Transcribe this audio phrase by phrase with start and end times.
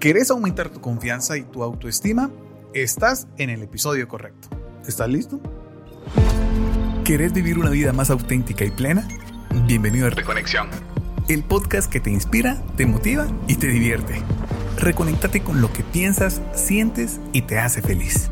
[0.00, 2.30] ¿Querés aumentar tu confianza y tu autoestima?
[2.72, 4.48] Estás en el episodio correcto.
[4.86, 5.40] ¿Estás listo?
[7.04, 9.08] ¿Querés vivir una vida más auténtica y plena?
[9.66, 10.68] Bienvenido a Reconexión,
[11.28, 14.22] el podcast que te inspira, te motiva y te divierte.
[14.78, 18.30] Reconéctate con lo que piensas, sientes y te hace feliz.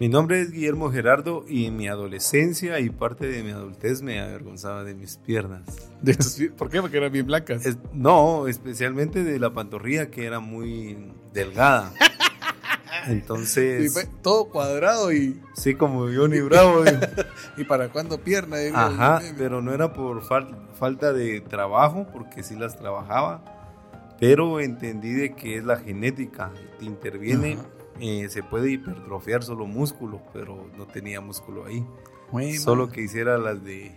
[0.00, 4.20] Mi nombre es Guillermo Gerardo y en mi adolescencia y parte de mi adultez me
[4.20, 5.62] avergonzaba de mis piernas.
[6.56, 6.80] ¿Por qué?
[6.80, 7.76] Porque eran bien blancas.
[7.92, 10.96] no, especialmente de la pantorrilla que era muy
[11.34, 11.92] delgada.
[13.08, 14.08] Entonces.
[14.22, 15.40] todo cuadrado y.
[15.54, 16.84] Sí, como Johnny Bravo.
[17.56, 18.58] ¿Y para cuándo pierna?
[18.74, 23.42] Ajá, pero no era por falta de trabajo, porque sí las trabajaba.
[24.20, 27.58] Pero entendí de que es la genética, te interviene.
[28.00, 31.84] Eh, se puede hipertrofiar solo músculo, pero no tenía músculo ahí.
[32.58, 33.92] solo que hiciera las de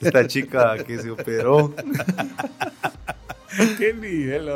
[0.00, 1.74] esta chica que se operó.
[3.78, 4.46] ¿Qué nivel?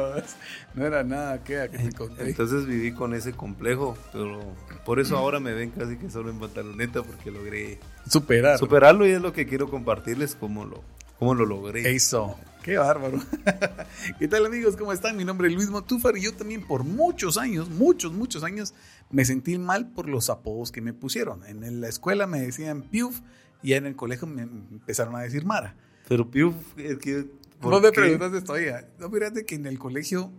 [0.74, 2.28] No era nada que, que te conté.
[2.28, 4.40] Entonces viví con ese complejo, pero
[4.84, 8.58] por eso ahora me ven casi que solo en pantaloneta porque logré superar.
[8.58, 10.82] superarlo y es lo que quiero compartirles cómo lo,
[11.22, 11.94] cómo lo logré.
[11.94, 12.36] Eso.
[12.64, 13.20] Qué bárbaro.
[14.18, 14.74] ¿Qué tal amigos?
[14.76, 15.16] ¿Cómo están?
[15.16, 18.74] Mi nombre es Luis Motúfar y yo también por muchos años, muchos, muchos años,
[19.08, 21.44] me sentí mal por los apodos que me pusieron.
[21.46, 23.20] En la escuela me decían Piuf
[23.62, 25.76] y en el colegio me empezaron a decir Mara.
[26.08, 27.30] Pero Piuf, que...
[27.60, 28.88] No me preguntaste todavía.
[28.98, 30.32] No, fíjate que en el colegio,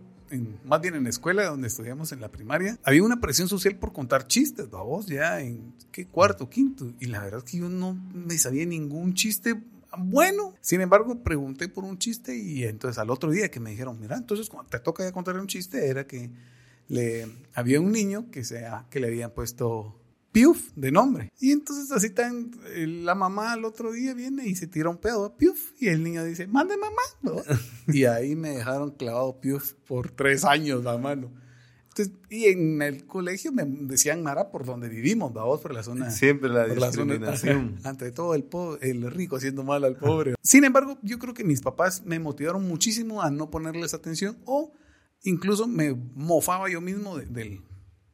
[0.66, 3.94] más bien en la escuela donde estudiamos en la primaria, había una presión social por
[3.94, 6.92] contar chistes, vos ya en qué cuarto, quinto.
[7.00, 9.56] Y la verdad es que yo no me sabía ningún chiste
[9.98, 10.54] bueno.
[10.60, 14.16] Sin embargo, pregunté por un chiste y entonces al otro día que me dijeron, mira,
[14.16, 16.30] entonces cuando te toca ya contar un chiste, era que
[16.88, 20.00] le, había un niño que, sea, que le habían puesto
[20.32, 21.32] Piuf de nombre.
[21.38, 25.24] Y entonces así tan, la mamá al otro día viene y se tira un pedo
[25.24, 27.42] a Piuf y el niño dice, mande mamá.
[27.86, 31.43] y ahí me dejaron clavado Piuf por tres años, la mano
[32.28, 36.10] y en el colegio me decían Mara por donde vivimos, vamos por la zona.
[36.10, 37.78] Siempre la discriminación.
[37.84, 38.46] ante todo el,
[38.80, 40.34] el rico haciendo mal al pobre.
[40.42, 44.72] Sin embargo, yo creo que mis papás me motivaron muchísimo a no ponerles atención o
[45.22, 47.60] incluso me mofaba yo mismo de,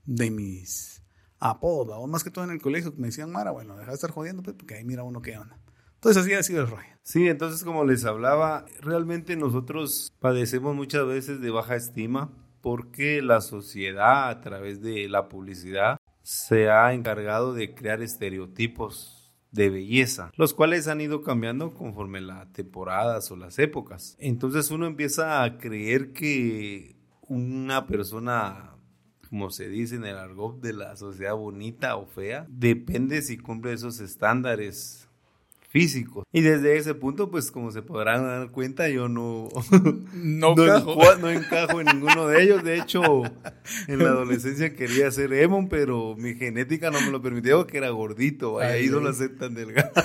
[0.05, 1.03] de, mis
[1.39, 4.11] apodos, o más que todo en el colegio, me decían Mara, bueno, deja de estar
[4.11, 5.59] jodiendo, pues, porque ahí mira uno qué onda.
[5.95, 6.89] Entonces así ha sido el rollo.
[7.03, 13.41] Sí, entonces como les hablaba, realmente nosotros padecemos muchas veces de baja estima porque la
[13.41, 20.55] sociedad a través de la publicidad se ha encargado de crear estereotipos de belleza, los
[20.55, 24.17] cuales han ido cambiando conforme las temporadas o las épocas.
[24.19, 28.77] Entonces uno empieza a creer que una persona,
[29.29, 33.73] como se dice en el argot de la sociedad bonita o fea, depende si cumple
[33.73, 35.10] esos estándares
[35.71, 36.27] físicos.
[36.33, 39.49] Y desde ese punto, pues como se podrán dar cuenta, yo no,
[40.13, 40.51] no,
[41.31, 41.81] encajo.
[41.81, 42.65] en ninguno de ellos.
[42.65, 43.23] De hecho,
[43.87, 47.91] en la adolescencia quería ser emo, pero mi genética no me lo permitía porque era
[47.91, 48.59] gordito.
[48.59, 49.93] Ahí no lo aceptan delgado.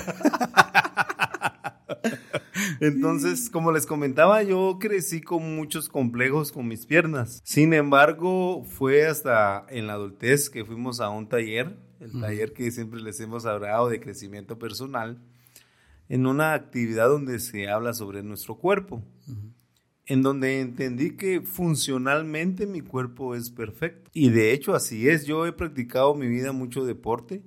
[2.80, 7.40] Entonces, como les comentaba, yo crecí con muchos complejos con mis piernas.
[7.42, 12.70] Sin embargo, fue hasta en la adultez que fuimos a un taller, el taller que
[12.70, 15.18] siempre les hemos hablado de crecimiento personal
[16.08, 19.02] en una actividad donde se habla sobre nuestro cuerpo,
[20.06, 24.10] en donde entendí que funcionalmente mi cuerpo es perfecto.
[24.14, 27.42] Y de hecho así es, yo he practicado mi vida mucho deporte.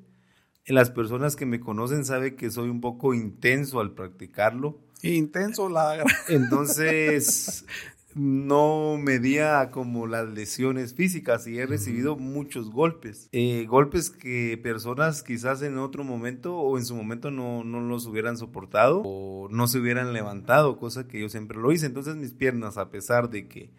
[0.66, 4.80] Las personas que me conocen saben que soy un poco intenso al practicarlo.
[5.02, 6.04] Intenso la...
[6.28, 7.66] Entonces,
[8.20, 13.30] no medía como las lesiones físicas y he recibido muchos golpes.
[13.32, 18.06] Eh, golpes que personas quizás en otro momento o en su momento no, no, los
[18.08, 21.86] hubieran soportado o no se hubieran levantado, cosa que yo siempre lo hice.
[21.86, 23.72] Entonces mis piernas, a pesar de que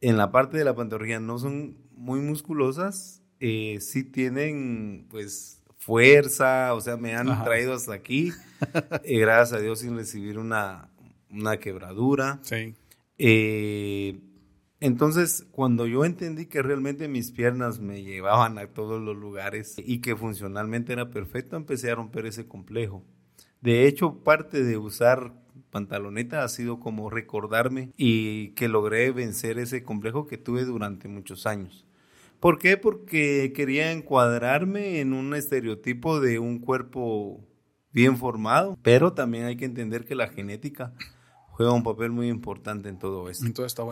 [0.00, 6.74] en la parte de la pantorrilla no son muy musculosas, eh, sí tienen pues fuerza,
[6.74, 8.32] o sea, me han traído hasta aquí,
[9.04, 10.90] eh, gracias a Dios sin recibir una,
[11.30, 12.40] una quebradura.
[12.42, 12.74] Sí.
[13.22, 14.18] Eh,
[14.80, 20.00] entonces, cuando yo entendí que realmente mis piernas me llevaban a todos los lugares y
[20.00, 23.04] que funcionalmente era perfecto, empecé a romper ese complejo.
[23.60, 25.34] De hecho, parte de usar
[25.68, 31.46] pantaloneta ha sido como recordarme y que logré vencer ese complejo que tuve durante muchos
[31.46, 31.86] años.
[32.40, 32.78] ¿Por qué?
[32.78, 37.46] Porque quería encuadrarme en un estereotipo de un cuerpo
[37.92, 40.94] bien formado, pero también hay que entender que la genética
[41.60, 43.44] juega un papel muy importante en todo esto.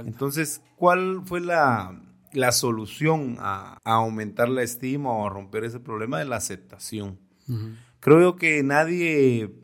[0.07, 2.01] Entonces, ¿cuál fue la,
[2.51, 7.19] solución a, aumentar la estima o a romper ese problema de la aceptación?
[8.01, 9.55] Creo que nadie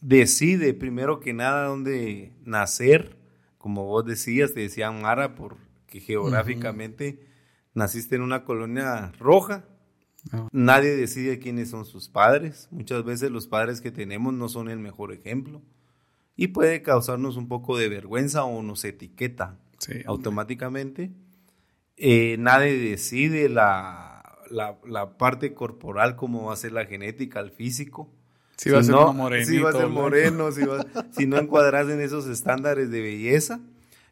[0.00, 3.18] decide primero que nada dónde nacer,
[3.58, 7.26] como vos decías, te decían Mara, porque geográficamente
[7.74, 9.64] naciste en una colonia roja.
[10.52, 12.68] Nadie decide quiénes son sus padres.
[12.70, 15.60] Muchas veces los padres que tenemos no son el mejor ejemplo.
[16.40, 19.58] Y puede causarnos un poco de vergüenza o nos etiqueta
[20.06, 21.10] automáticamente.
[21.96, 28.08] Eh, nadie decide la, la, parte corporal, cómo va a ser la genética, el físico.
[28.56, 29.46] Si, va a ser moreno.
[29.46, 33.60] Si va a ser moreno, si, no encuadras en esos estándares de belleza.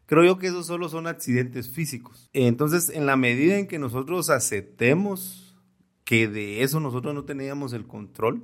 [0.05, 2.29] Creo yo que esos solo son accidentes físicos.
[2.33, 5.55] Entonces, en la medida en que nosotros aceptemos
[6.03, 8.43] que de eso nosotros no teníamos el control,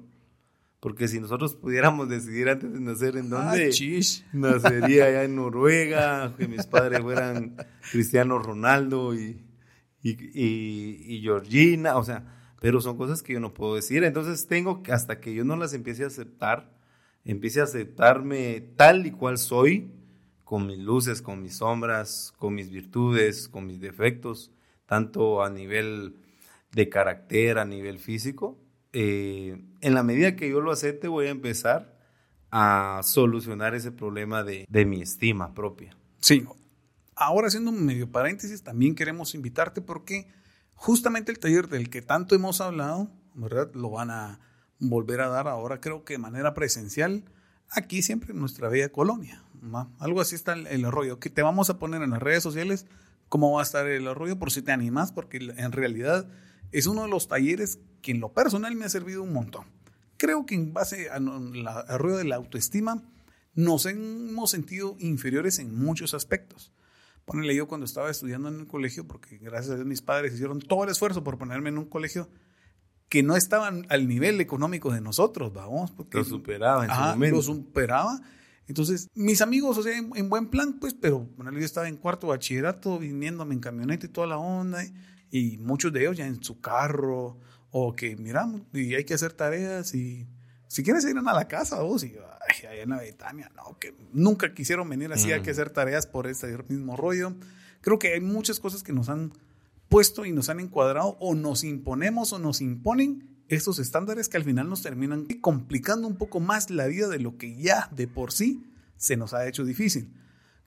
[0.84, 6.36] porque si nosotros pudiéramos decidir antes de nacer en dónde, ah, nacería allá en Noruega,
[6.36, 7.56] que mis padres fueran
[7.90, 9.42] Cristiano Ronaldo y,
[10.02, 12.26] y, y, Georgina, o sea,
[12.60, 14.04] pero son cosas que yo no puedo decir.
[14.04, 16.70] Entonces tengo que, hasta que yo no las empiece a aceptar,
[17.24, 19.90] empiece a aceptarme tal y cual soy,
[20.44, 24.52] con mis luces, con mis sombras, con mis virtudes, con mis defectos,
[24.86, 26.18] tanto a nivel
[26.74, 28.60] de carácter, a nivel físico,
[28.94, 31.98] eh, en la medida que yo lo acepte, voy a empezar
[32.52, 35.98] a solucionar ese problema de, mi estima propia.
[36.20, 36.46] Sí.
[37.16, 40.28] Ahora, haciendo un medio paréntesis, también queremos invitarte porque
[40.76, 43.72] justamente el taller del que tanto hemos hablado, ¿verdad?
[43.74, 44.40] Lo van a
[44.80, 47.24] volver a dar ahora, creo que de manera presencial,
[47.70, 49.44] aquí siempre en nuestra bella colonia.
[50.00, 50.86] Algo así está el, el.
[51.20, 52.86] Que te vamos a poner en las redes sociales
[53.30, 56.28] cómo va a estar el rollo por si te animas, porque en realidad
[56.74, 59.66] es uno de los talleres que en lo personal me ha servido un montón.
[60.18, 61.26] Creo que en base al
[62.00, 63.02] ruido de la autoestima
[63.56, 66.74] nos hemos sentido inferiores en muchos aspectos.
[67.26, 70.60] Ponele yo cuando estaba estudiando en el colegio, porque gracias a Dios mis padres hicieron
[70.60, 72.30] todo el esfuerzo por ponerme en un colegio
[73.08, 75.92] que no estaban al nivel económico de nosotros, vamos.
[75.92, 77.36] Porque, lo superaba en su momento.
[77.38, 78.22] Lo superaba.
[78.68, 82.28] Entonces, mis amigos, o sea, en, buen plan, pues, pero bueno, yo estaba en cuarto
[82.28, 84.94] bachillerato, viniéndome en camioneta y toda la onda, y
[85.60, 87.38] muchos de ellos ya en su carro,
[87.76, 90.28] o que miramos y hay que hacer tareas y
[90.68, 92.14] si quieres ir a la casa vos y
[92.48, 95.54] ay, allá en la Betania, no, que nunca quisieron venir así, hay que mm.
[95.54, 97.36] hacer tareas por ese mismo rollo.
[97.82, 99.34] Creo que hay muchas cosas que nos han
[99.90, 104.44] puesto y nos han encuadrado o nos imponemos o nos imponen estos estándares que al
[104.44, 108.32] final nos terminan complicando un poco más la vida de lo que ya de por
[108.32, 108.64] sí
[108.98, 110.14] se nos ha hecho difícil.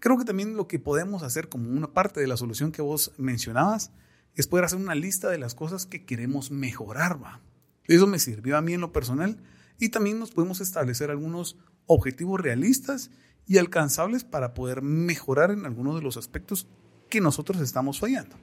[0.00, 3.12] Creo que también lo que podemos hacer como una parte de la solución que vos
[3.16, 3.92] mencionabas
[4.36, 7.22] es poder hacer una lista de las cosas que queremos mejorar.
[7.22, 7.40] ¿va?
[7.84, 9.38] Eso me sirvió a mí en lo personal
[9.78, 11.56] y también nos podemos establecer algunos
[11.86, 13.10] objetivos realistas
[13.46, 16.66] y alcanzables para poder mejorar en algunos de los aspectos
[17.08, 18.36] que nosotros estamos fallando.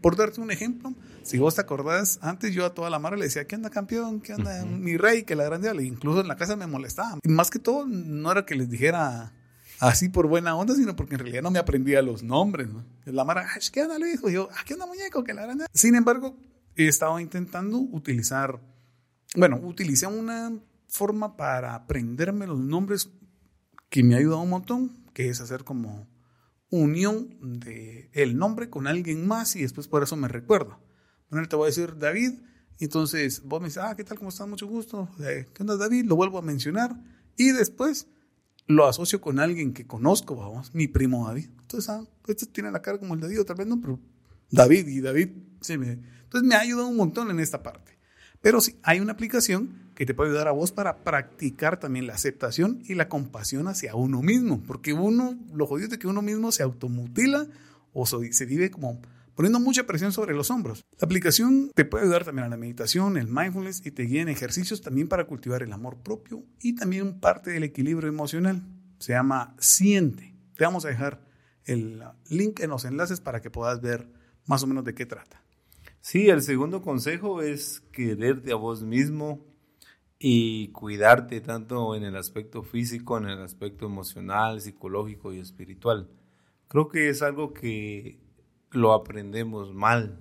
[0.00, 3.24] Por darte un ejemplo, si vos te acordás, antes yo a toda la mara le
[3.24, 4.20] decía, ¿qué onda campeón?
[4.20, 5.24] ¿Qué onda mi rey?
[5.24, 7.18] Que la grande, incluso en la casa me molestaba.
[7.22, 9.34] Y más que todo, no era que les dijera,
[9.80, 12.68] así por buena onda, sino porque en realidad no me aprendía los nombres.
[12.68, 12.84] ¿no?
[13.06, 14.20] La Mara, ¿qué onda Luis?
[14.26, 15.24] Y yo, ah, ¿qué onda muñeco?
[15.24, 15.66] Que la grande.
[15.72, 16.36] Sin embargo,
[16.76, 18.60] he estado intentando utilizar,
[19.34, 20.52] bueno, utilicé una
[20.88, 23.10] forma para aprenderme los nombres
[23.88, 26.08] que me ha ayudado un montón, que es hacer como
[26.70, 30.78] unión de el nombre con alguien más y después por eso me recuerdo.
[31.30, 32.32] Bueno, te voy a decir David,
[32.78, 34.18] entonces vos me dices, ah, ¿qué tal?
[34.18, 34.46] ¿Cómo estás?
[34.46, 35.08] Mucho gusto.
[35.20, 36.04] Eh, ¿Qué onda David?
[36.04, 36.96] Lo vuelvo a mencionar
[37.36, 38.06] y después
[38.70, 41.48] lo asocio con alguien que conozco, vamos, mi primo David.
[41.60, 43.98] Entonces, ah, este tiene la cara como el de David, tal vez no, pero
[44.50, 47.98] David y David, sí, me, entonces me ha ayudado un montón en esta parte.
[48.40, 52.14] Pero sí, hay una aplicación que te puede ayudar a vos para practicar también la
[52.14, 56.50] aceptación y la compasión hacia uno mismo, porque uno, lo jodido es que uno mismo
[56.52, 57.46] se automutila
[57.92, 59.02] o se vive como
[59.34, 60.84] poniendo mucha presión sobre los hombros.
[60.98, 64.28] La aplicación te puede ayudar también a la meditación, el mindfulness y te guía en
[64.28, 68.62] ejercicios también para cultivar el amor propio y también parte del equilibrio emocional.
[68.98, 70.34] Se llama Siente.
[70.56, 71.26] Te vamos a dejar
[71.64, 74.08] el link en los enlaces para que puedas ver
[74.46, 75.42] más o menos de qué trata.
[76.00, 79.46] Sí, el segundo consejo es quererte a vos mismo
[80.18, 86.10] y cuidarte tanto en el aspecto físico, en el aspecto emocional, psicológico y espiritual.
[86.68, 88.20] Creo que es algo que
[88.72, 90.20] lo aprendemos mal,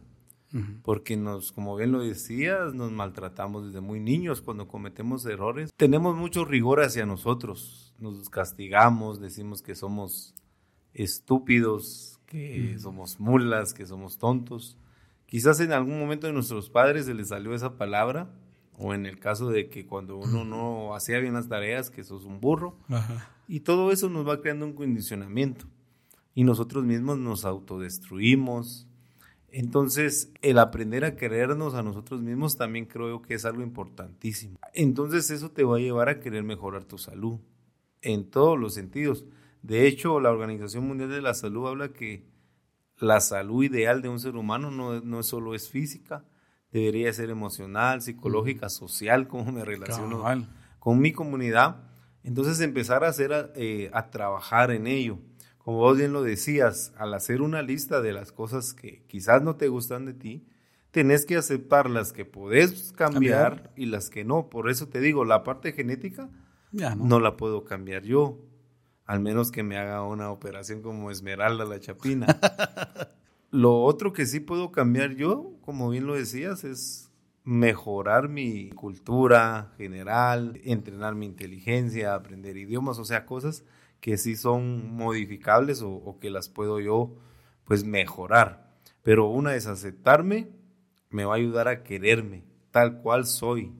[0.82, 5.72] porque nos, como bien lo decías, nos maltratamos desde muy niños cuando cometemos errores.
[5.78, 10.34] Tenemos mucho rigor hacia nosotros, nos castigamos, decimos que somos
[10.94, 14.78] estúpidos, que somos mulas, que somos tontos.
[15.28, 18.34] Quizás en algún momento de nuestros padres se les salió esa palabra,
[18.76, 22.26] o en el caso de que cuando uno no hacía bien las tareas, que sos
[22.26, 22.76] un burro.
[23.48, 25.68] Y todo eso nos va creando un condicionamiento
[26.40, 28.88] y nosotros mismos nos autodestruimos,
[29.50, 34.58] Entonces, el aprender a querernos a nosotros mismos también creo que es algo importantísimo.
[34.74, 37.40] Entonces, eso te va a llevar a querer mejorar tu salud
[38.02, 39.26] en todos los sentidos.
[39.64, 42.24] De hecho, la Organización Mundial de la Salud habla que
[43.00, 46.24] la salud ideal de un ser humano no, no solo es física,
[46.72, 50.24] debería ser emocional, psicológica, social, cómo me relaciono
[50.80, 51.84] con mi comunidad.
[52.24, 55.20] Entonces empezar a hacer, eh, a trabajar en ello
[55.60, 59.56] como vos bien lo decías, al hacer una lista de las cosas que quizás no
[59.56, 60.48] te gustan de ti,
[60.92, 64.50] tenés que aceptar las que podés cambiar, y las que no.
[64.50, 66.30] Por eso te digo, la parte genética
[66.72, 67.06] ya no.
[67.06, 68.40] no la puedo cambiar yo,
[69.06, 72.28] al menos que me haga una operación como Esmeralda la Chapina.
[73.52, 77.12] lo otro que sí puedo cambiar yo, como bien lo decías, es
[77.44, 83.64] mejorar mi cultura general, entrenar mi inteligencia, aprender idiomas, o sea, cosas
[84.02, 87.16] que sí son modificables o, que las puedo yo
[87.66, 88.74] pues mejorar.
[89.04, 90.50] Pero una es aceptarme,
[91.10, 93.74] me va a ayudar a quererme tal cual soy.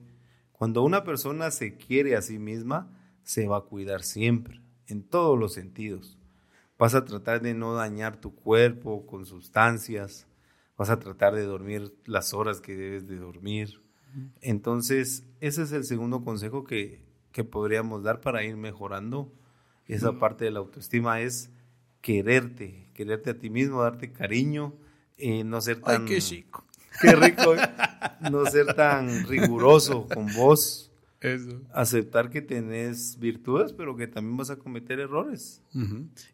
[0.52, 2.90] Cuando una persona se quiere a sí misma,
[3.22, 6.18] se va a cuidar siempre, en todos los sentidos.
[6.78, 10.26] Vas a tratar de no dañar tu cuerpo con sustancias,
[10.76, 13.82] vas a tratar de dormir las horas que debes de dormir.
[14.40, 19.32] Entonces, ese es el segundo consejo que, que podríamos dar para ir mejorando
[19.94, 21.50] esa parte de la autoestima es
[22.00, 24.74] quererte, quererte a ti mismo, darte cariño,
[25.18, 26.02] eh, no ser tan...
[26.02, 26.64] Ay, qué chico.
[27.00, 27.54] Qué rico.
[27.54, 27.60] ¿eh?
[28.30, 30.90] no ser tan riguroso con vos.
[31.20, 31.62] Eso.
[31.72, 35.62] Aceptar que tenés virtudes, pero que también vas a cometer errores.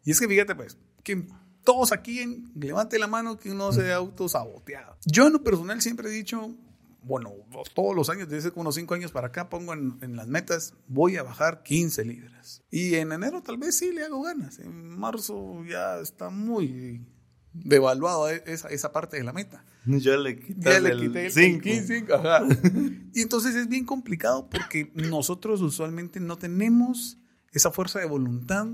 [0.03, 1.25] Y es que fíjate, pues, que
[1.63, 4.97] todos aquí, levante la mano que uno se ha autosaboteado.
[5.05, 6.55] Yo en lo personal siempre he dicho,
[7.01, 7.33] bueno,
[7.73, 11.23] todos los años, desde unos 5 años para acá, pongo en, las metas, voy a
[11.23, 12.63] bajar 15 libras.
[12.69, 14.59] Y en enero tal vez sí le hago ganas.
[14.59, 17.05] En marzo ya está muy
[17.53, 19.63] devaluado esa, esa parte de la meta.
[19.85, 21.63] Ya le quité el 5.
[23.13, 27.17] Y entonces es bien complicado porque nosotros usualmente no tenemos
[27.51, 28.67] esa fuerza de voluntad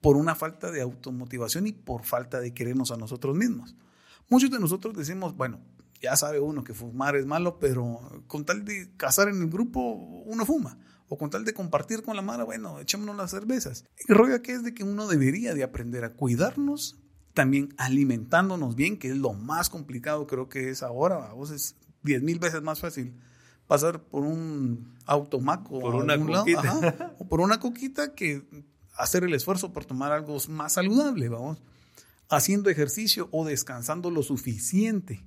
[0.00, 3.76] por una falta de automotivación y por falta de querernos a nosotros mismos.
[4.28, 5.60] Muchos de nosotros decimos, bueno,
[6.00, 9.80] ya sabe uno que fumar es malo, pero con tal de casar en el grupo,
[9.80, 10.78] uno fuma.
[11.08, 13.84] O con tal de compartir con la mara, bueno, echémonos las cervezas.
[14.08, 16.98] El rollo aquí es de que uno debería de aprender a cuidarnos,
[17.32, 21.30] también alimentándonos bien, que es lo más complicado creo que es ahora.
[21.30, 23.14] A vos es diez mil veces más fácil
[23.68, 27.14] pasar por un automaco por una coquita.
[27.18, 28.42] o por una coquita que
[28.96, 31.62] hacer el esfuerzo por tomar algo más saludable, vamos,
[32.28, 35.24] haciendo ejercicio o descansando lo suficiente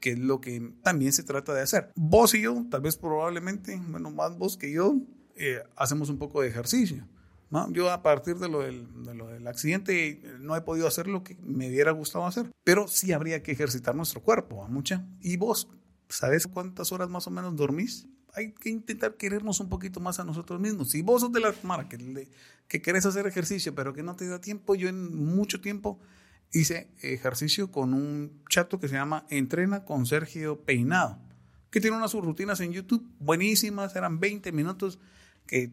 [0.00, 1.92] que es lo que también se trata de hacer.
[1.94, 4.96] Vos y yo, tal vez probablemente, bueno, más vos que yo,
[5.36, 7.06] eh, hacemos un poco de ejercicio.
[7.70, 11.90] Yo a partir de lo, del, accidente no he podido hacer lo que me hubiera
[11.90, 15.04] gustado hacer, pero sí habría que ejercitar nuestro cuerpo, mucha.
[15.20, 15.68] ¿Y vos,
[16.08, 18.06] sabes cuántas horas más o menos dormís?
[18.32, 20.92] Hay que intentar querernos un poquito más a nosotros mismos.
[20.92, 22.30] Si vos sos de la mara que,
[22.68, 26.00] que querés hacer ejercicio, pero que no te da tiempo, yo en mucho tiempo
[26.52, 31.18] hice ejercicio con un chato que se llama Entrena con Sergio Peinado,
[31.70, 34.98] que tiene unas rutinas en YouTube buenísimas, eran 20 minutos
[35.46, 35.72] que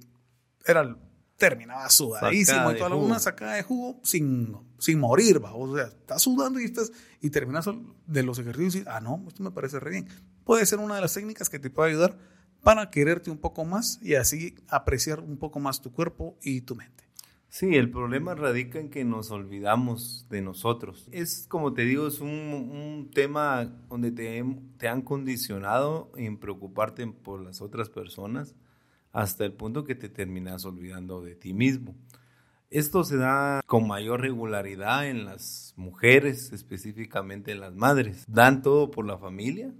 [0.65, 0.97] era,
[1.37, 5.53] terminaba sudadísimo y toda una sacada de jugo sin, sin morir, ¿va?
[5.53, 7.65] o sea, estás sudando y estás y terminas
[8.05, 10.07] de los ejercicios y ah, no, esto me parece re bien.
[10.43, 12.17] Puede ser una de las técnicas que te puede ayudar
[12.61, 16.75] para quererte un poco más y así apreciar un poco más tu cuerpo y tu
[16.75, 17.08] mente.
[17.49, 21.07] Sí, el problema radica en que nos olvidamos de nosotros.
[21.11, 24.45] Es, como te digo, es un, tema donde te,
[24.77, 28.55] te, han condicionado en preocuparte por las otras personas
[29.11, 31.95] hasta el punto que te terminas olvidando de ti mismo.
[32.69, 38.25] Esto se da con mayor regularidad en las mujeres, específicamente en las madres.
[38.27, 39.73] Dan todo por la familia,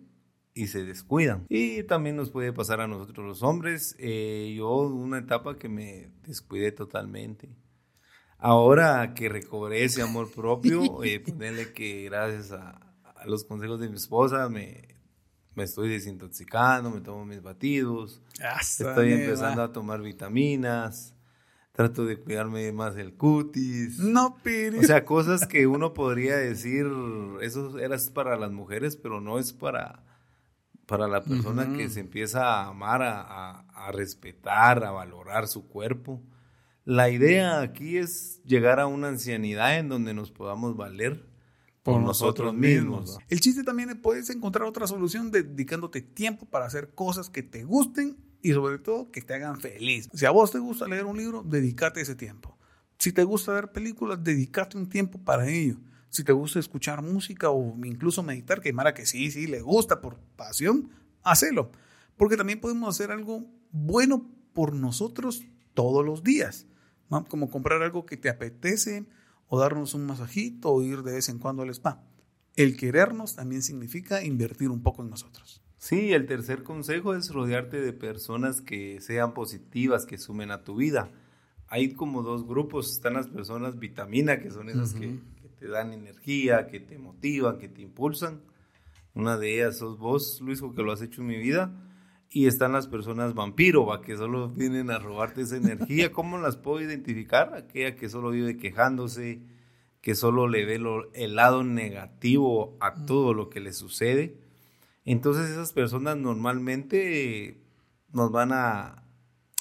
[0.59, 1.45] y se descuidan.
[1.47, 3.95] Y también nos puede pasar a nosotros los hombres.
[3.97, 7.49] Eh, yo una etapa que me descuidé totalmente.
[8.37, 12.77] Ahora que recobré ese amor propio, eh, ponerle que gracias a,
[13.25, 14.97] los consejos de mi esposa me,
[15.55, 18.21] me estoy desintoxicando, me tomo mis batidos,
[18.61, 21.13] estoy empezando a tomar vitaminas,
[21.71, 23.99] trato de cuidarme más el cutis.
[23.99, 24.79] No, pero...
[24.79, 26.85] O sea, cosas que uno podría decir,
[27.41, 30.08] eso era para las mujeres, pero no es para
[30.89, 36.19] para la persona que se empieza a amar, a, respetar, a valorar su cuerpo.
[36.83, 41.29] La idea aquí es llegar a una ancianidad en donde nos podamos valer
[41.83, 43.19] por, nosotros, mismos.
[43.29, 47.63] El chiste también es puedes encontrar otra solución dedicándote tiempo para hacer cosas que te
[47.63, 50.09] gusten y sobre todo que te hagan feliz.
[50.11, 52.57] Si a vos te gusta leer un libro, dedícate ese tiempo.
[52.97, 55.77] Si te gusta ver películas, dedícate un tiempo para ello.
[56.09, 60.01] Si te gusta escuchar música o incluso meditar, que Mara que sí, sí, le gusta
[60.01, 60.89] por pasión,
[61.23, 61.71] hacelo.
[62.17, 66.67] Porque también podemos hacer algo bueno por nosotros todos los días.
[67.27, 69.05] Como comprar algo que te apetece
[69.47, 72.03] o darnos un masajito o ir de vez en cuando al spa.
[72.55, 75.63] El querernos también significa invertir un poco en nosotros.
[75.77, 80.75] Sí, el tercer consejo es rodearte de personas que sean positivas, que sumen a tu
[80.75, 81.09] vida.
[81.67, 85.19] Hay como dos grupos, están las personas vitamina, que son esas que,
[85.59, 88.41] te dan energía, que te motivan, que te impulsan.
[89.13, 91.71] Una de ellas sos vos, Luis, que lo has hecho en mi vida.
[92.31, 94.01] Y están las personas vampiro, ¿va?
[94.01, 96.11] que solo vienen a robarte esa energía.
[96.13, 97.55] ¿Cómo las puedo identificar?
[97.55, 99.41] Aquella que solo vive quejándose,
[100.01, 100.79] que solo le ve
[101.13, 104.37] el lado negativo a todo lo que le sucede.
[105.05, 107.63] Entonces esas personas normalmente
[108.13, 109.03] nos van a,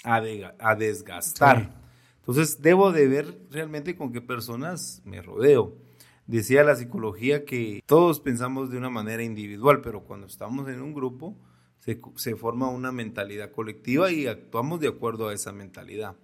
[0.04, 1.74] a, desgastar.
[2.18, 5.87] Entonces debo de ver realmente con qué personas me rodeo.
[6.28, 10.94] Decía la psicología que todos pensamos de una manera individual, pero cuando estamos en un
[10.94, 11.36] grupo
[11.80, 16.14] se, se forma una mentalidad colectiva y actuamos de acuerdo a esa mentalidad.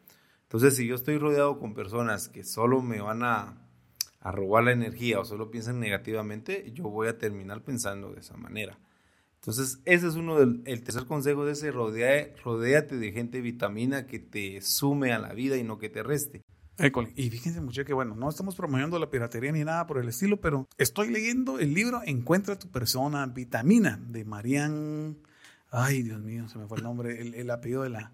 [0.43, 3.65] Entonces si yo estoy rodeado con personas que solo me van a
[4.25, 8.37] a robar la energía o solo piensan negativamente, yo voy a terminar pensando de esa
[8.39, 8.79] manera.
[9.35, 14.07] Entonces, ese es uno del el tercer consejo de ese, rodea, rodéate de gente vitamina
[14.07, 16.43] que te sume a la vida y no que te reste.
[17.16, 20.40] Y fíjense mucho que bueno, no estamos promoviendo la piratería ni nada por el estilo,
[20.40, 25.16] pero estoy leyendo el libro Encuentra tu persona vitamina de Marian,
[25.71, 28.12] ay Dios mío, se me fue el nombre, el, el apellido de la...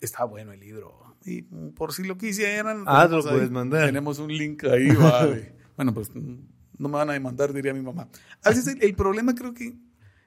[0.00, 2.84] Está bueno el libro, y por si lo quisieran.
[2.86, 3.86] Ah, lo puedes mandar.
[3.86, 5.54] Tenemos un link ahí, vale.
[5.76, 8.08] bueno, pues no me van a demandar, diría mi mamá.
[8.42, 9.76] A veces el, problema creo que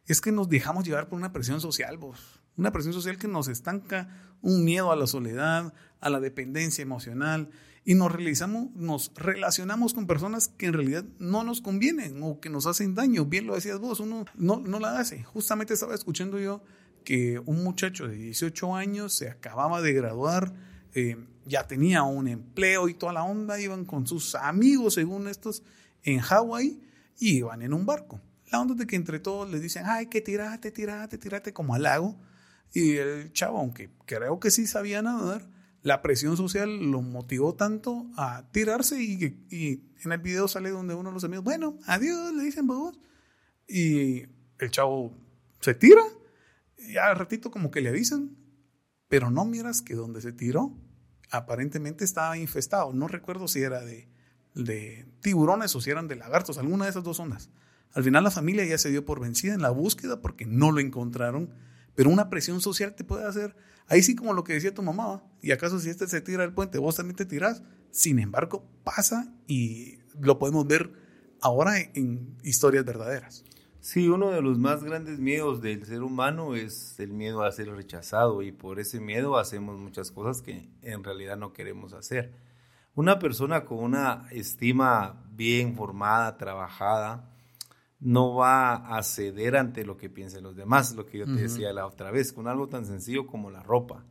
[0.06, 2.43] es que nos dejamos llevar por una presión social, vos.
[2.58, 7.50] Una presión social que nos estanca, un miedo a la soledad, a la dependencia emocional,
[7.86, 12.50] y nos, realizamos, nos relacionamos con personas que en realidad no nos convienen o que
[12.50, 13.26] nos hacen daño.
[13.26, 15.24] Bien lo decías vos, uno no, no la hace.
[15.24, 16.64] Justamente estaba escuchando yo
[17.04, 20.54] que un muchacho de 18 años se acababa de graduar
[20.96, 25.64] eh, ya tenía un empleo y toda la onda, iban con sus amigos, según estos,
[26.04, 26.82] en Hawái
[27.20, 28.22] y iban en un barco.
[28.52, 31.84] La onda de que entre todos les dicen, ay, que tirate, tirate, tirate como al
[31.84, 32.16] lago.
[32.74, 35.48] Y el chavo, aunque creo que sí sabía nadar,
[35.84, 41.10] la presión social lo motivó tanto a tirarse y, en el video sale donde uno
[41.10, 43.00] de los amigos, bueno, adiós, le dicen vos.
[43.68, 44.24] Y
[44.60, 45.16] el chavo
[45.60, 46.02] se tira
[46.78, 48.36] y al ratito como que le avisan,
[49.08, 50.76] pero no miras que donde se tiró
[51.30, 52.94] aparentemente estaba infestado.
[52.94, 54.08] No recuerdo si era de,
[54.56, 57.50] de tiburones o si eran de lagartos, alguna de esas dos ondas.
[57.92, 60.80] Al final la familia ya se dio por vencida en la búsqueda porque no lo
[60.80, 61.54] encontraron,
[61.96, 63.56] pero una presión social te puede hacer,
[63.88, 66.54] ahí sí como lo que decía tu mamá, y acaso si este se tira del
[66.54, 67.64] puente, vos también te tirás.
[67.92, 70.92] Sin embargo, pasa y lo podemos ver
[71.42, 73.44] ahora en historias verdaderas.
[73.82, 77.68] Sí, uno de los más grandes miedos del ser humano es el miedo a ser
[77.68, 82.34] rechazado y por ese miedo hacemos muchas cosas que en realidad no queremos hacer.
[82.96, 87.33] Una persona con una estima bien formada, trabajada,
[88.04, 91.72] no va a ceder ante lo que piensen los demás, lo que yo te decía
[91.74, 94.06] la otra vez, con algo tan sencillo como la ropa.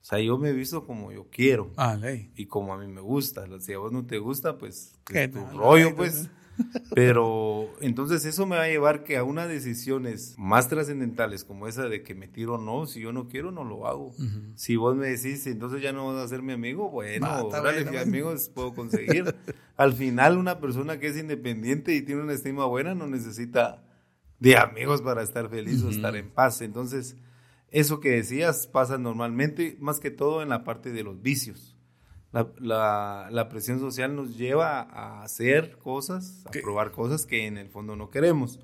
[0.00, 1.98] O sea, yo me he visto como yo quiero ah,
[2.34, 3.46] y como a mí me gusta.
[3.60, 6.30] Si a vos no te gusta, pues es tu rollo, pues.
[6.94, 11.88] Pero entonces eso me va a llevar que a unas decisiones más trascendentales como esa
[11.88, 14.12] de que me tiro no, si yo no quiero no lo hago.
[14.54, 17.48] Si vos me decís, entonces ya no vas a ser mi amigo, bueno,
[17.90, 19.34] mis amigos puedo conseguir.
[19.76, 23.82] Al final una persona que es independiente y tiene una estima buena no necesita
[24.38, 26.60] de amigos para estar feliz o estar en paz.
[26.62, 27.16] Entonces,
[27.70, 31.69] eso que decías pasa normalmente, más que todo en la parte de los vicios.
[32.32, 37.68] La, la, presión social nos lleva a hacer cosas, a probar cosas que en el
[37.68, 38.60] fondo no queremos.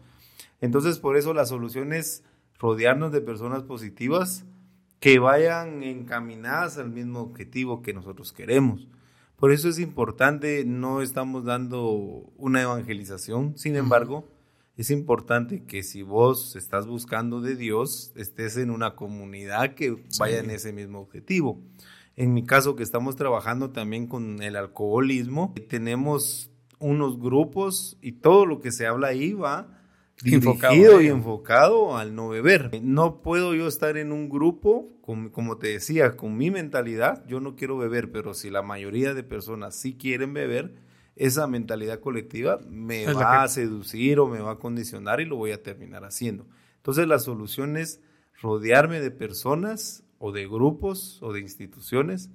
[0.60, 2.22] Entonces, por eso la solución es
[2.58, 4.44] rodearnos de personas positivas
[5.00, 8.88] que vayan encaminadas al mismo objetivo que nosotros queremos.
[9.36, 11.90] Por eso es importante, no estamos dando
[12.36, 14.26] una evangelización, sin embargo,
[14.76, 20.38] es importante que si vos estás buscando de Dios, estés en una comunidad que vaya
[20.38, 21.60] en ese mismo objetivo.
[22.16, 28.46] En mi caso, que estamos trabajando también con el alcoholismo, tenemos unos grupos y todo
[28.46, 29.76] lo que se habla ahí va
[30.22, 32.80] dirigido y enfocado al no beber.
[32.82, 37.54] No puedo yo estar en un grupo, como te decía, con mi mentalidad, yo no
[37.54, 40.74] quiero beber, pero si la mayoría de personas sí quieren beber,
[41.16, 45.52] esa mentalidad colectiva me va a seducir o me va a condicionar y lo voy
[45.52, 46.46] a terminar haciendo.
[46.76, 48.00] Entonces la solución es
[48.40, 52.30] rodearme de personas o de grupos o de instituciones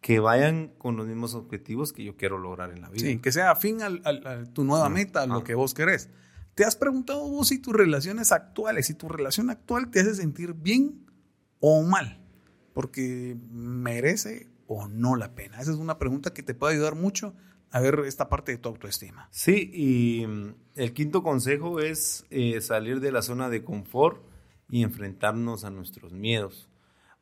[0.00, 3.06] que vayan con los mismos objetivos que yo quiero lograr en la vida.
[3.06, 6.10] Sí, que sea afín a tu nueva meta, a lo que vos querés.
[6.54, 10.54] ¿Te has preguntado vos si tus relaciones actuales, si tu relación actual te hace sentir
[10.54, 11.06] bien
[11.58, 12.20] o mal?
[12.74, 15.60] Porque merece o no la pena.
[15.60, 17.34] Esa es una pregunta que te puede ayudar mucho
[17.70, 19.28] a ver esta parte de tu autoestima.
[19.32, 24.22] Sí, y mm, el quinto consejo es eh, salir de la zona de confort
[24.68, 26.68] y enfrentarnos a nuestros miedos.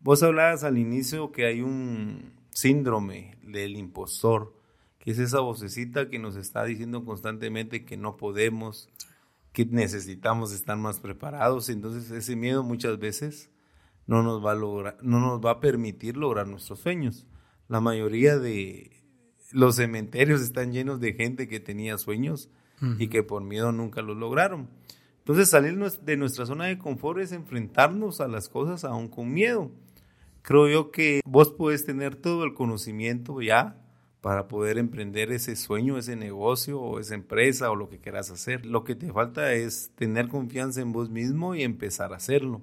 [0.05, 4.53] Vos hablabas al inicio que hay un síndrome del impostor,
[4.99, 8.88] que es esa vocecita que nos está diciendo constantemente que no podemos,
[9.53, 11.69] que necesitamos estar más preparados.
[11.69, 13.53] Entonces ese miedo muchas veces
[14.09, 17.25] no nos va a lograr, no nos va a permitir lograr nuestros sueños.
[17.69, 19.05] La mayoría de
[19.53, 22.51] los cementerios están llenos de gente que tenía sueños
[22.99, 24.69] y que por miedo nunca los lograron.
[25.19, 29.71] Entonces salir de nuestra zona de confort es enfrentarnos a las cosas aún con miedo.
[30.42, 33.78] Creo yo que vos puedes tener todo el conocimiento ya
[34.20, 38.64] para poder emprender ese sueño, ese negocio o esa empresa o lo que quieras hacer.
[38.64, 42.62] Lo que te falta es tener confianza en vos mismo y empezar a hacerlo.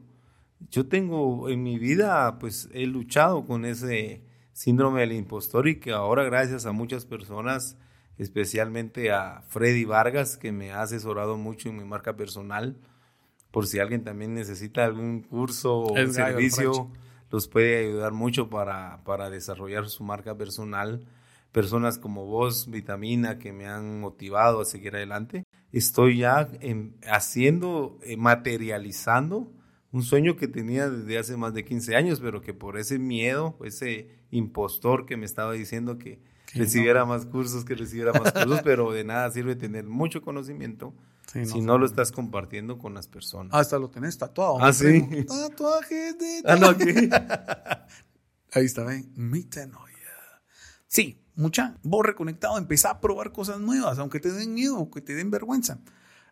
[0.71, 5.91] Yo tengo en mi vida, pues he luchado con ese síndrome del impostor y que
[5.91, 7.77] ahora gracias a muchas personas,
[8.17, 12.77] especialmente a Freddy Vargas, que me ha asesorado mucho en mi marca personal,
[13.51, 16.91] por si alguien también necesita algún curso o servicio,
[17.31, 21.05] los puede ayudar mucho para, para desarrollar su marca personal.
[21.51, 25.45] Personas como vos, Vitamina, que me han motivado a seguir adelante.
[25.71, 26.49] Estoy ya
[27.07, 29.51] haciendo, eh, materializando
[29.91, 33.57] un sueño que tenía desde hace más de 15 años, pero que por ese miedo,
[33.63, 36.19] ese impostor que me estaba diciendo que
[36.53, 40.93] recibiera más cursos, que recibiera más cursos, pero de nada sirve tener mucho conocimiento
[41.31, 43.53] si no lo estás compartiendo con las personas.
[43.53, 44.61] Hasta lo tenés tatuado.
[44.61, 45.25] Ah, sí.
[45.27, 46.41] Tatuajes de...
[46.45, 46.69] Ah, no,
[48.51, 49.11] Ahí está, ¿ven?
[49.15, 49.89] Mitenoia.
[50.87, 51.77] Sí, mucha.
[51.83, 55.79] Vos reconectado, empezá a probar cosas nuevas, aunque te den miedo, aunque te den vergüenza.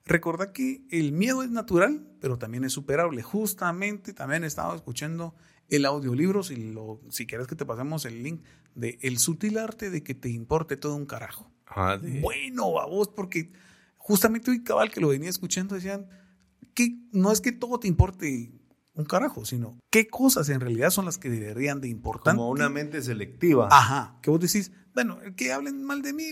[0.05, 3.21] Recuerda que el miedo es natural, pero también es superable.
[3.21, 5.35] Justamente también estaba escuchando
[5.69, 8.41] el audiolibro, si, lo, si quieres que te pasemos el link,
[8.73, 11.51] de El sutil arte de que te importe todo un carajo.
[11.67, 13.51] Ah, bueno, a vos, porque
[14.07, 16.07] justamente hoy cabal que lo venía escuchando decían
[16.73, 18.53] que no es que todo te importe
[18.93, 22.33] un carajo, sino qué cosas en realidad son las que deberían de importar.
[22.33, 23.67] Como una mente selectiva.
[23.69, 26.31] Ajá, que vos decís, bueno, que hablen mal de mí,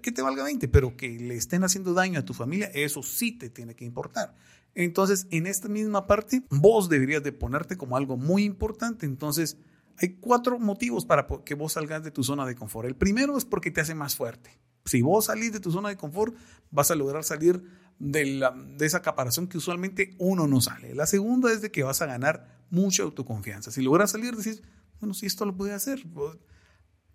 [0.00, 3.32] que te valga 20, pero que le estén haciendo daño a tu familia, eso sí
[3.32, 4.34] te tiene que importar.
[4.74, 9.04] Entonces, en esta misma parte, vos deberías de ponerte como algo muy importante.
[9.04, 9.58] Entonces,
[9.98, 12.88] hay cuatro motivos para que vos salgas de tu zona de confort.
[12.88, 14.58] El primero es porque te hace más fuerte.
[14.84, 16.34] Si vos salís de tu zona de confort,
[16.70, 17.62] vas a lograr salir
[17.98, 18.42] de,
[18.80, 20.94] esa caparación que usualmente uno no sale.
[20.94, 23.70] La segunda es de que vas a ganar mucha autoconfianza.
[23.70, 24.62] Si logras salir, decís,
[25.00, 26.36] bueno, si esto lo pude hacer, vos,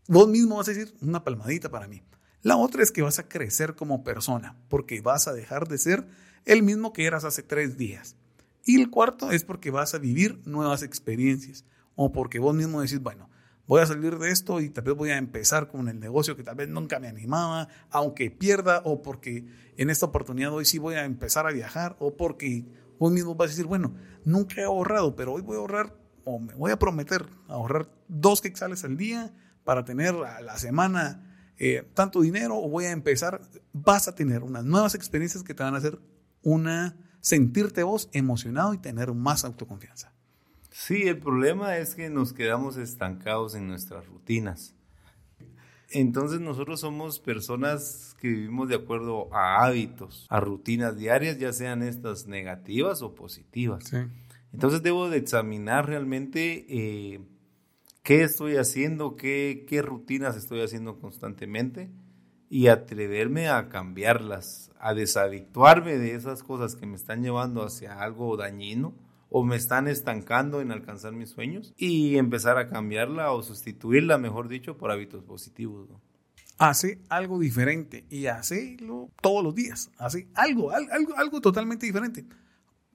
[0.07, 2.01] vos mismo vas a decir, una palmadita para mí.
[2.41, 6.07] La otra es que vas a crecer como persona, porque vas a dejar de ser
[6.45, 8.15] el mismo que eras hace tres días.
[8.65, 13.01] Y el cuarto es porque vas a vivir nuevas experiencias, o porque vos mismo decís,
[13.01, 13.29] bueno,
[13.69, 16.41] voy a salir de esto y tal vez voy a empezar con el negocio que
[16.41, 19.45] tal vez nunca me animaba, aunque pierda, o porque
[19.77, 22.65] en esta oportunidad hoy sí voy a empezar a viajar, o porque
[22.97, 23.93] vos mismo vas a decir, bueno,
[24.25, 28.41] nunca he ahorrado, pero hoy voy a ahorrar, o me voy a prometer ahorrar dos
[28.41, 29.31] quetzales al día
[29.63, 33.39] para tener a la semana eh, tanto dinero, o voy a empezar,
[33.71, 35.99] vas a tener unas nuevas experiencias que te van a hacer
[36.41, 40.11] una, sentirte vos emocionado y tener más autoconfianza.
[40.71, 44.75] Sí, el problema es que nos quedamos estancados en nuestras rutinas.
[45.91, 51.81] Entonces nosotros somos personas que vivimos de acuerdo a hábitos, a rutinas diarias, ya sean
[51.81, 53.91] estas negativas o positivas.
[54.53, 57.21] Entonces debo de examinar realmente eh,
[58.03, 61.89] qué estoy haciendo, qué, qué rutinas estoy haciendo constantemente
[62.51, 68.37] y atreverme a cambiarlas, a deshabituarme de esas cosas que me están llevando hacia algo
[68.37, 68.93] dañino
[69.29, 74.47] o me están estancando en alcanzar mis sueños y empezar a cambiarla o sustituirla, mejor
[74.47, 75.89] dicho, por hábitos positivos.
[76.57, 79.91] Hace algo diferente y hacerlo todos los días.
[79.97, 82.25] Hace algo, algo, algo totalmente diferente.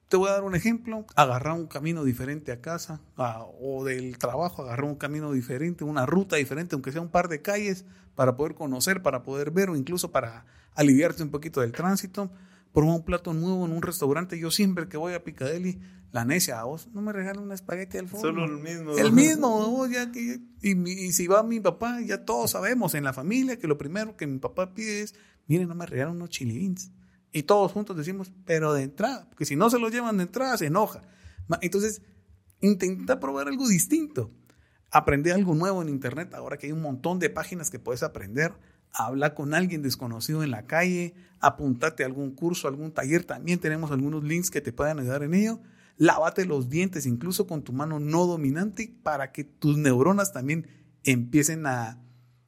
[0.08, 4.62] Te voy a dar un ejemplo, agarrar un camino diferente a casa o del trabajo,
[4.62, 8.54] agarrar un camino diferente, una ruta diferente, aunque sea un par de calles, para poder
[8.54, 10.44] conocer, para poder ver o incluso para
[10.74, 12.30] aliviarte un poquito del tránsito
[12.74, 14.38] probar un plato nuevo en un restaurante.
[14.38, 17.98] Yo siempre que voy a Picadeli, la necia, a vos no me regalan un espagueti
[17.98, 18.28] al fondo.
[18.28, 18.98] Solo el mismo.
[18.98, 23.58] El mismo, ya que, y, si va mi papá, ya todos sabemos en la familia
[23.58, 25.14] que lo primero que mi papá pide es,
[25.46, 26.90] miren, no me regalan unos chili beans.
[27.32, 30.56] Y todos juntos decimos, pero de entrada, porque si no se los llevan de entrada
[30.58, 31.02] se enoja.
[31.60, 32.02] Entonces,
[32.60, 34.32] intenta probar algo distinto.
[34.90, 38.52] Aprende algo nuevo en internet, ahora que hay un montón de páginas que puedes aprender.
[38.94, 43.24] Habla con alguien desconocido en la calle, apuntate a algún curso, algún taller.
[43.24, 45.60] También tenemos algunos links que te puedan ayudar en ello.
[45.96, 50.68] Lávate los dientes, incluso con tu mano no dominante, para que tus neuronas también
[51.02, 52.00] empiecen a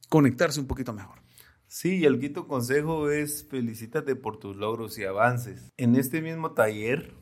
[0.09, 1.19] conectarse un poquito mejor.
[1.67, 5.69] Sí, y el quinto consejo es felicítate por tus logros y avances.
[5.75, 7.13] En este mismo taller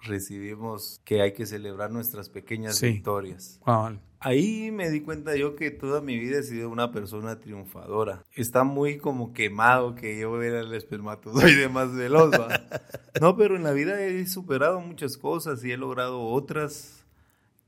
[0.00, 3.60] recibimos que hay que celebrar nuestras pequeñas victorias.
[4.24, 8.24] Ahí me di cuenta yo que toda mi vida he sido una persona triunfadora.
[8.32, 12.32] Está muy como quemado que yo era el espermatozoide más veloz.
[13.20, 17.04] no, pero en la vida he superado muchas cosas y he logrado otras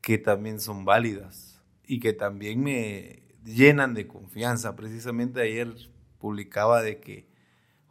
[0.00, 4.76] que también son válidas y que también me llenan de confianza.
[4.76, 5.74] Precisamente ayer
[6.18, 7.28] publicaba de que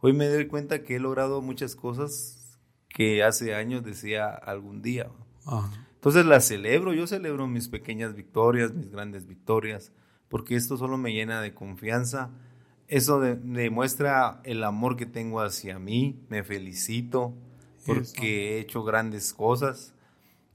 [0.00, 5.08] hoy me doy cuenta que he logrado muchas cosas que hace años decía algún día.
[6.06, 9.90] Entonces las celebro, yo celebro mis pequeñas victorias, mis grandes victorias,
[10.28, 12.30] porque esto solo me llena de confianza.
[12.86, 17.34] Eso demuestra el amor que tengo hacia mí, me felicito
[17.84, 19.94] porque he hecho grandes cosas.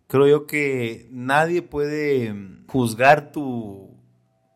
[0.08, 2.34] Creo yo que nadie puede
[2.68, 3.90] juzgar tu,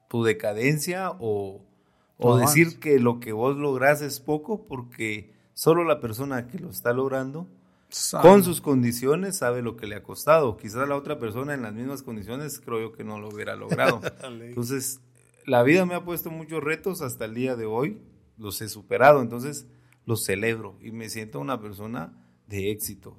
[0.07, 1.61] tu decadencia o,
[2.15, 6.69] o decir que lo que vos lográs es poco porque solo la persona que lo
[6.69, 7.49] está logrando
[8.21, 10.57] con sus condiciones sabe lo que le ha costado.
[10.57, 14.01] Quizás la otra persona en las mismas condiciones creo yo que no lo hubiera logrado.
[14.41, 14.99] Entonces,
[15.45, 18.01] la vida me ha puesto muchos retos hasta el día de hoy.
[18.37, 19.65] Los he superado, entonces
[20.05, 22.11] los celebro y me siento una persona
[22.47, 23.17] de éxito.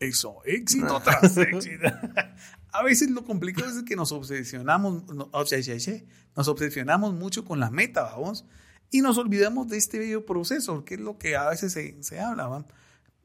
[0.00, 1.88] Eso, éxito tras éxito.
[2.72, 5.28] A veces lo complicado es que nos obsesionamos, nos
[6.48, 8.44] obsesionamos mucho con la meta, vamos,
[8.90, 12.20] y nos olvidamos de este bello proceso, que es lo que a veces se, se
[12.20, 12.66] habla,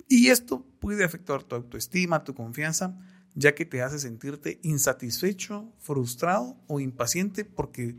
[0.08, 2.98] Y esto puede afectar tu autoestima, tu confianza,
[3.36, 7.96] ya que te hace sentirte insatisfecho, frustrado o impaciente porque eh,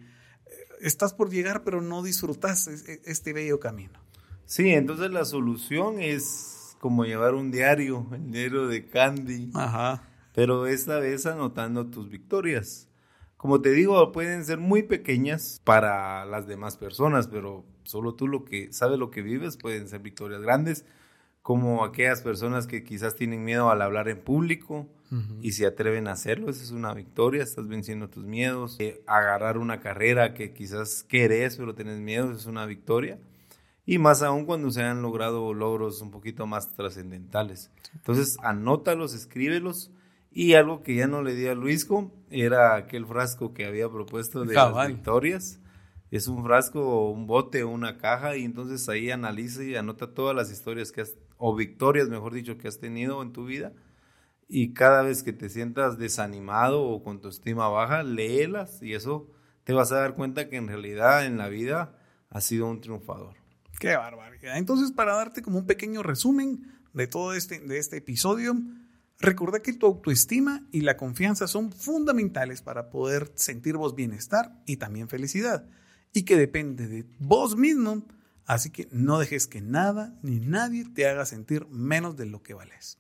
[0.81, 3.99] estás por llegar pero no disfrutas este bello camino.
[4.47, 9.51] Sí, entonces la solución es como llevar un diario, el diario de Candy.
[9.55, 12.89] Ajá pero esta vez anotando tus victorias.
[13.37, 18.45] Como te digo, pueden ser muy pequeñas para las demás personas, pero solo tú lo
[18.45, 20.85] que sabes lo que vives pueden ser victorias grandes,
[21.45, 24.89] como aquellas personas que quizás tienen miedo al hablar en público
[25.43, 28.77] y se atreven a hacerlo, esa es una victoria, estás venciendo tus miedos.
[28.81, 33.19] Eh, agarrar una carrera que quizás querés pero tienes miedo, es una victoria.
[33.85, 37.71] Y más aún cuando se han logrado logros un poquito más trascendentales.
[37.93, 39.91] Entonces, anótalos, escríbelos
[40.33, 44.47] y algo que ya no le di a Luisco era aquel frasco que había propuesto
[44.47, 45.61] de las victorias.
[46.11, 50.51] Es un frasco, un bote una caja y entonces ahí analiza y anota todas las
[50.51, 53.73] historias que has, o victorias, mejor dicho, que has tenido en tu vida.
[54.49, 59.31] Y cada vez que te sientas desanimado o con tu estima baja, léelas y eso
[59.65, 61.99] te vas a dar cuenta que en realidad en la vida
[62.31, 63.37] has sido un triunfador.
[63.81, 64.59] Qué barbaridad.
[64.59, 68.55] Entonces, para darte como un pequeño resumen de todo este, de este episodio,
[69.21, 74.77] Recuerda que tu autoestima y la confianza son fundamentales para poder sentir vos bienestar y
[74.77, 75.67] también felicidad,
[76.13, 78.07] y que depende de vos mismo,
[78.47, 82.55] así que no dejes que nada ni nadie te haga sentir menos de lo que
[82.55, 82.99] vales.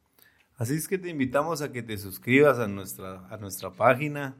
[0.56, 4.36] Así es que te invitamos a que te suscribas a nuestra, a nuestra página,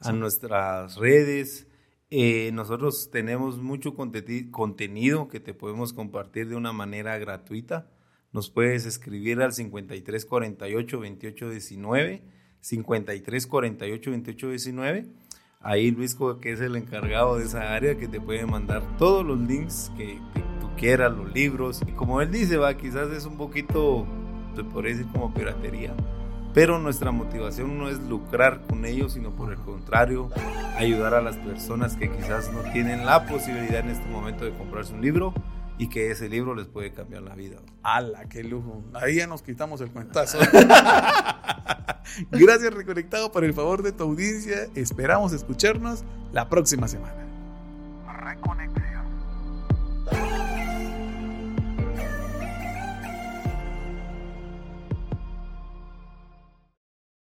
[0.00, 1.66] a nuestras redes.
[2.10, 7.88] Eh, nosotros tenemos mucho contenido que te podemos compartir de una manera gratuita
[8.34, 12.22] nos puedes escribir al 53 48 28 19,
[12.60, 15.06] 53 48 28 19.
[15.64, 19.38] Ahí Luis, que es el encargado de esa área, que te puede mandar todos los
[19.38, 20.18] links que,
[20.60, 21.80] tú quieras, los libros.
[21.88, 24.06] Y como él dice, va, quizás es un poquito,
[24.54, 25.94] se podría decir como piratería.
[26.52, 30.28] Pero nuestra motivación no es lucrar con ellos, sino por el contrario,
[30.76, 34.92] ayudar a las personas que quizás no tienen la posibilidad en este momento de comprarse
[34.92, 35.32] un libro
[35.78, 37.56] y que ese libro les puede cambiar la vida.
[37.82, 38.84] ¡Hala, qué lujo!
[38.94, 40.38] Ahí ya nos quitamos el cuentazo.
[42.30, 44.68] Gracias Reconectado por el favor de tu audiencia.
[44.74, 47.26] Esperamos escucharnos la próxima semana.
[48.20, 48.93] Reconectado.